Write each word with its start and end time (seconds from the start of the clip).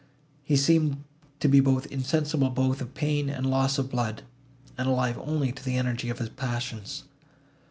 He 0.43 0.55
seemed 0.55 1.03
to 1.41 1.47
be 1.47 1.59
insensible 1.59 2.49
both 2.49 2.81
of 2.81 2.95
pain 2.95 3.29
and 3.29 3.45
loss 3.45 3.77
of 3.77 3.91
blood, 3.91 4.23
and 4.75 4.87
alive 4.87 5.19
only 5.19 5.51
to 5.51 5.63
the 5.63 5.77
energy 5.77 6.09
of 6.09 6.17
his 6.17 6.29
passions. 6.29 7.03